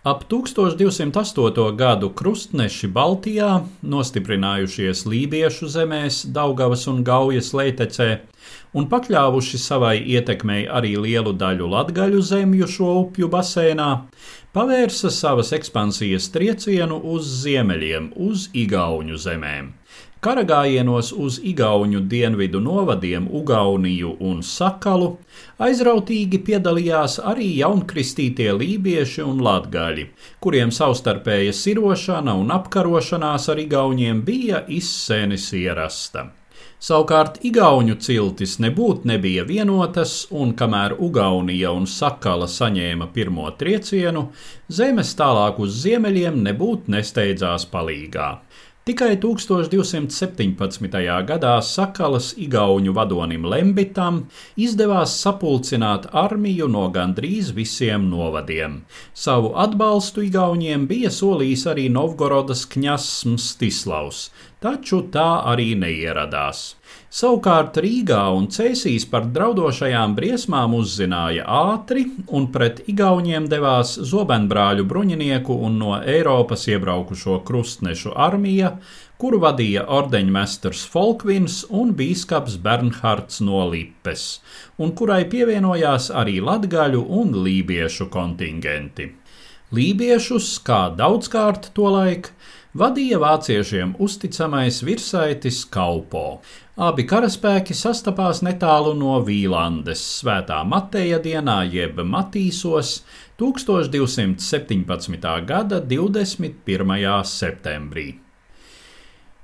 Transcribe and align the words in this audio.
Ap 0.00 0.22
1208. 0.24 1.76
gadu 1.76 2.08
krustneši 2.16 2.88
Baltijā, 2.88 3.48
nostiprinājušies 3.84 5.02
Lībiešu 5.04 5.68
zemēs, 5.68 6.22
Daugavas 6.32 6.86
un 6.88 7.02
Gaujas 7.04 7.50
leitecē 7.52 8.06
un 8.74 8.86
pakļāvuši 8.92 9.58
savai 9.58 9.96
ietekmei 10.14 10.62
arī 10.78 10.94
lielu 11.06 11.32
daļu 11.42 11.70
latgaļu 11.74 12.22
zemju 12.32 12.68
šo 12.70 12.92
upju 13.00 13.30
basēnā, 13.32 13.90
pavērsa 14.54 15.10
savas 15.14 15.52
ekspansijas 15.56 16.30
triecienu 16.34 17.00
uz 17.14 17.28
ziemeļiem, 17.42 18.12
uz 18.30 18.48
Igauņu 18.54 19.18
zemēm. 19.26 19.74
Karagājienos 20.20 21.14
uz 21.16 21.38
Igauņu 21.48 22.02
dienvidu 22.12 22.60
novadiem 22.60 23.24
Ugauniju 23.38 24.10
un 24.30 24.42
Sakalu 24.44 25.14
aizrautīgi 25.64 26.42
piedalījās 26.44 27.14
arī 27.30 27.46
jaunkristītie 27.62 28.50
lībieši 28.52 29.24
un 29.24 29.40
latgaļi, 29.46 30.04
kuriem 30.44 30.74
savstarpēja 30.76 31.54
sirošana 31.56 32.34
un 32.36 32.52
apkarošanās 32.58 33.48
ar 33.54 33.62
Igauņiem 33.64 34.20
bija 34.28 34.60
izsēnis 34.68 35.48
ierasta. 35.56 36.26
Savukārt 36.80 37.42
Igaunu 37.44 37.98
ciltis 38.00 38.56
nebūtu 38.64 39.08
nebija 39.10 39.44
vienotas, 39.44 40.14
un 40.30 40.54
kamēr 40.56 40.94
Ugaunija 40.96 41.74
un 41.76 41.84
Sakala 41.84 42.48
saņēma 42.48 43.10
pirmo 43.12 43.50
triecienu, 43.60 44.30
zemes 44.72 45.12
tālāk 45.18 45.60
uz 45.60 45.76
ziemeļiem 45.82 46.40
nebūtu 46.46 46.96
nesteidzās 46.96 47.68
palīgā. 47.68 48.30
Tikai 48.90 49.18
1217. 49.20 50.94
gadā 51.28 51.52
Sakalas 51.62 52.30
igauņu 52.40 52.94
vadonim 52.96 53.44
Lembitam 53.44 54.22
izdevās 54.56 55.18
sapulcināt 55.20 56.06
armiju 56.16 56.66
no 56.72 56.86
gandrīz 56.94 57.52
visiem 57.52 58.08
novadiem. 58.08 58.78
Savu 59.12 59.52
atbalstu 59.66 60.24
igauņiem 60.26 60.88
bija 60.90 61.12
solījis 61.12 61.66
arī 61.74 61.90
Novgorodas 61.92 62.64
kņasms 62.72 63.50
Stislavs, 63.52 64.24
taču 64.60 65.00
tā 65.12 65.42
arī 65.50 65.72
neieradās. 65.78 66.62
Savukārt 67.10 67.78
Rīgā 67.82 68.20
un 68.36 68.46
Cēsīs 68.54 69.06
par 69.10 69.24
draudošajām 69.34 70.12
briesmām 70.14 70.76
uzzināja 70.78 71.42
ātri 71.42 72.04
un 72.28 72.46
pret 72.54 72.84
Igauniem 72.92 73.48
devās 73.50 73.96
zobenbrāļu 74.12 74.86
bruņinieku 74.92 75.56
un 75.66 75.78
no 75.82 75.96
Eiropas 75.98 76.68
iebraukušo 76.70 77.40
krustnešu 77.48 78.14
armija, 78.14 78.76
kuru 79.20 79.40
vadīja 79.42 79.82
ordeņmestrs 79.98 80.84
Folkvins 80.92 81.64
un 81.80 81.90
bīskaps 81.98 82.60
Bernhards 82.62 83.42
no 83.44 83.64
Lippes, 83.72 84.38
un 84.78 84.94
kurai 84.96 85.24
pievienojās 85.32 86.12
arī 86.22 86.38
latgaļu 86.44 87.02
un 87.20 87.34
lībiešu 87.44 88.06
kontingenti. 88.12 89.10
Lībiešus, 89.74 90.54
kā 90.66 90.88
daudzkārt 90.98 91.68
tolaik, 91.76 92.32
vadīja 92.76 93.18
vāciešiem 93.20 93.94
uzticamais 93.98 94.82
virsaitis 94.86 95.64
Kaupo. 95.70 96.40
Abi 96.80 97.04
karaspēki 97.04 97.74
sastapās 97.76 98.40
netālu 98.46 98.94
no 98.96 99.18
Vīlandes 99.26 100.00
svētā 100.20 100.62
Mateja 100.64 101.18
dienā 101.20 101.62
jeb 101.72 102.00
Matīsos 102.00 103.02
1217. 103.40 105.46
gada 105.46 105.80
21. 105.80 107.24
septembrī. 107.26 108.29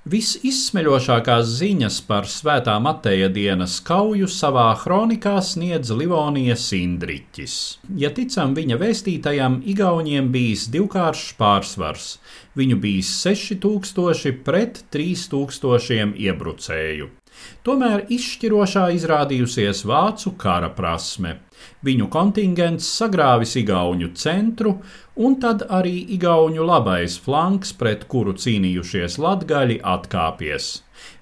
Visizsmeļošākās 0.06 1.48
ziņas 1.58 1.96
par 2.06 2.28
Svētā 2.30 2.76
Mateja 2.78 3.26
dienas 3.26 3.80
kauju 3.82 4.28
savā 4.30 4.68
kronikā 4.78 5.32
sniedz 5.42 5.90
Livonijas 5.90 6.68
Indriķis. 6.76 7.56
Ja 7.98 8.12
ticam 8.14 8.54
viņa 8.54 8.78
vēstītajam, 8.78 9.56
Igauniem 9.66 10.28
bijis 10.30 10.68
divkāršs 10.70 11.32
pārsvars, 11.40 12.06
viņu 12.54 12.78
bijis 12.84 13.10
6000 13.24 14.38
pret 14.46 14.84
3000 14.94 16.14
iebrucēju. 16.28 17.10
Tomēr 17.66 18.06
izšķirošā 18.06 18.86
izrādījusies 19.00 19.82
vācu 19.90 20.36
kara 20.38 20.70
prasme. 20.70 21.40
Viņu 21.86 22.08
kontingents 22.12 22.86
sagrāvis 22.98 23.54
Igaunu 23.60 24.10
centru, 24.14 24.76
un 25.16 25.36
tad 25.40 25.64
arī 25.68 25.94
Igaunu 26.16 26.64
labais 26.66 27.18
flanks, 27.22 27.72
pret 27.72 28.06
kuru 28.10 28.34
cīnījušies 28.34 29.18
latgaļi, 29.22 29.78
atkāpies. 29.94 30.70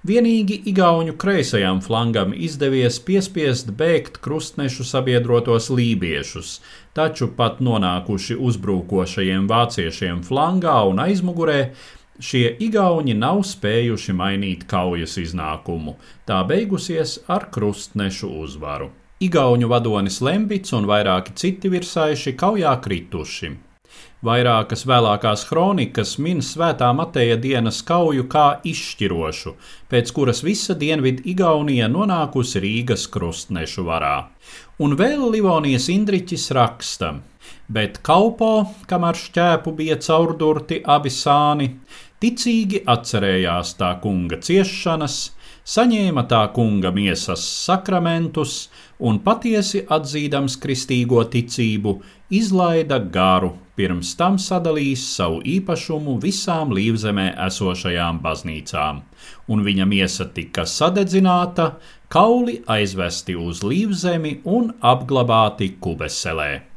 Vienīgi 0.06 0.60
Igaunu 0.70 1.16
kreisajam 1.20 1.80
flangam 1.84 2.32
izdevies 2.36 3.00
piespiest 3.06 3.72
bēgt 3.78 4.20
krustnešu 4.24 4.86
sabiedrotos 4.86 5.70
lībiešus, 5.72 6.60
taču 6.94 7.28
pat 7.36 7.60
nonākuši 7.64 8.38
uzbrukošajiem 8.38 9.50
vāciešiem 9.50 10.22
flangā 10.28 10.78
un 10.90 11.02
aizmugurē, 11.08 11.60
Šie 12.22 12.52
igauni 12.62 13.14
nav 13.18 13.40
spējuši 13.42 14.12
mainīt 14.14 14.60
kaujas 14.70 15.16
iznākumu, 15.18 15.96
tā 16.28 16.44
beigusies 16.46 17.16
ar 17.26 17.48
krustnešu 17.50 18.30
uzvaru. 18.44 18.92
Igauņu 19.22 19.68
vadonis 19.70 20.18
Lembits 20.26 20.74
un 20.74 20.88
vairāki 20.90 21.36
citi 21.38 21.70
virsaiši 21.70 22.32
kaujā 22.34 22.72
krituši. 22.82 23.50
Vairākas 24.24 24.82
vēlākās 24.88 25.44
kronikas 25.46 26.16
min 26.18 26.40
Svētā 26.42 26.88
Mateja 26.96 27.36
dienas 27.36 27.78
kauju 27.86 28.24
kā 28.32 28.46
izšķirošu, 28.66 29.52
pēc 29.92 30.12
kuras 30.16 30.40
visa 30.42 30.74
dienvidu 30.74 31.22
Igaunija 31.30 31.86
nonākusi 31.92 32.62
Rīgas 32.64 33.04
krustnešu 33.12 33.84
varā. 33.86 34.16
Un 34.82 34.96
vēl 34.98 35.28
Livonijas 35.36 35.86
Indriķis 35.92 36.48
raksta: 36.56 37.12
bet 37.68 38.00
kalpo, 38.06 38.52
kamēr 38.90 39.18
šķēpu 39.20 39.72
bija 39.78 39.98
caurdurti 40.04 40.80
abi 40.96 41.12
sāni, 41.12 41.70
ticīgi 42.22 42.84
atcerējās 42.88 43.74
tā 43.80 43.94
kunga 44.02 44.38
ciešanas, 44.44 45.18
saņēma 45.64 46.26
tā 46.28 46.42
kunga 46.56 46.92
miesas 46.92 47.44
sakramentus 47.64 48.68
un 49.00 49.20
patiesi 49.24 49.82
atzīdams 49.96 50.58
kristīgo 50.60 51.22
ticību, 51.32 51.94
izlaida 52.36 52.98
garu, 53.16 53.54
pirms 53.76 54.12
tam 54.18 54.36
sadalījis 54.40 55.06
savu 55.16 55.40
īpašumu 55.54 56.18
visām 56.22 56.72
līvzemē 56.76 57.30
esošajām 57.46 58.20
baznīcām, 58.24 59.00
un 59.48 59.64
viņa 59.64 59.88
miesa 59.88 60.28
tika 60.36 60.66
sadedzināta, 60.68 61.72
kauli 62.08 62.60
aizvesti 62.76 63.36
uz 63.36 63.64
līvzemi 63.64 64.38
un 64.44 64.70
apglabāti 64.94 65.74
kubeselē. 65.80 66.73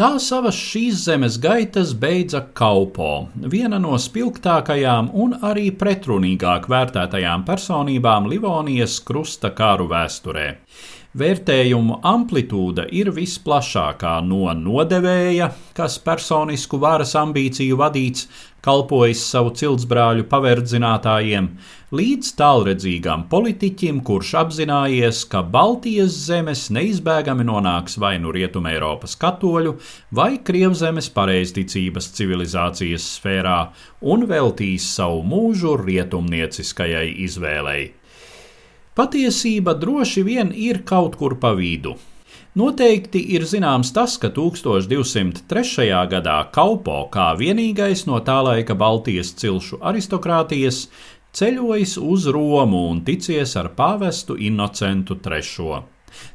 Tā 0.00 0.14
savas 0.16 0.56
šīs 0.56 1.02
zemes 1.04 1.34
gaitas 1.36 1.90
beidza 1.92 2.38
Kaupo, 2.56 3.26
viena 3.52 3.76
no 3.84 3.98
spilgtākajām 4.00 5.10
un 5.12 5.34
arī 5.44 5.66
pretrunīgāk 5.82 6.70
vērtētajām 6.72 7.44
personībām 7.44 8.30
Livonijas 8.32 8.94
krusta 9.04 9.50
kāru 9.58 9.90
vēsturē. 9.90 10.46
Vērtējumu 11.10 11.96
amplitūda 12.06 12.84
ir 12.94 13.08
visplašākā 13.10 14.12
no 14.22 14.44
nodevēja, 14.54 15.48
kas 15.74 15.96
personisku 16.04 16.78
varas 16.78 17.16
ambīciju 17.18 17.80
vadīts, 17.80 18.28
kalpojis 18.62 19.24
savu 19.32 19.50
ciltsbrāļu 19.58 20.28
paverdzinātājiem, 20.30 21.50
līdz 21.90 22.30
tālredzīgam 22.38 23.26
politiķim, 23.32 23.98
kurš 24.06 24.36
apzinājies, 24.44 25.24
ka 25.32 25.42
Baltijas 25.42 26.14
zemes 26.28 26.68
neizbēgami 26.70 27.48
nonāks 27.50 27.98
vai 27.98 28.14
nu 28.22 28.30
Rietumē 28.30 28.76
Eiropas 28.78 29.18
katoļu 29.18 29.80
vai 30.14 30.36
Krievzemes 30.38 31.10
pareizticības 31.10 32.12
civilizācijas 32.20 33.16
sfērā 33.16 33.62
un 34.14 34.30
veltīs 34.30 34.86
savu 34.94 35.24
mūžu 35.26 35.74
rietumnieciskajai 35.82 37.08
izvēlei. 37.26 37.99
Patiesība 38.98 39.76
droši 39.78 40.22
vien 40.26 40.48
ir 40.50 40.82
kaut 40.82 41.14
kur 41.16 41.36
pa 41.38 41.52
vidu. 41.54 41.94
Noteikti 42.58 43.20
ir 43.36 43.44
zināms 43.46 43.92
tas, 43.94 44.16
ka 44.18 44.32
1203. 44.34 45.86
gadā 46.10 46.38
Kaupo 46.50 46.96
kā 47.14 47.28
vienīgais 47.38 48.02
no 48.10 48.18
tā 48.26 48.40
laika 48.42 48.74
Baltijas 48.74 49.30
cilšu 49.38 49.78
aristokrātijas 49.92 50.88
ceļojis 51.38 51.94
uz 52.02 52.26
Romu 52.34 52.88
un 52.90 53.04
ticies 53.06 53.54
ar 53.60 53.70
pāvestu 53.78 54.34
Innocentu 54.34 55.14
III. 55.14 55.78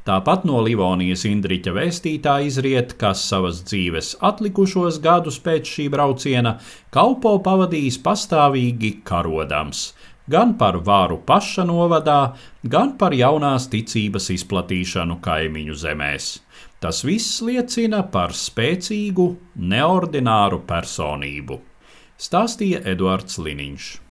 Tāpat 0.07 0.45
no 0.47 0.61
Livonijas 0.63 1.25
Indriča 1.27 1.73
vēstītā 1.75 2.37
izriet, 2.47 2.95
ka 2.95 3.11
savas 3.11 3.59
dzīves 3.67 4.15
atlikušos 4.23 5.01
gadus 5.03 5.41
pēc 5.43 5.67
šī 5.75 5.89
brauciena 5.91 6.55
Kaupo 6.95 7.35
pavadījis 7.43 7.99
pastāvīgi 8.05 8.93
karodams, 9.03 9.89
gan 10.31 10.55
par 10.57 10.79
vāru 10.85 11.19
paša 11.25 11.65
novadā, 11.67 12.35
gan 12.63 12.95
par 12.97 13.13
jaunās 13.13 13.69
ticības 13.71 14.31
izplatīšanu 14.35 15.19
kaimiņu 15.25 15.77
zemēs. 15.83 16.29
Tas 16.79 17.03
viss 17.07 17.41
liecina 17.41 18.03
par 18.13 18.35
spēcīgu, 18.35 19.27
neordināru 19.55 20.61
personību, 20.67 21.59
stāstīja 22.19 22.83
Eduards 22.91 23.39
Liniņš. 23.41 23.95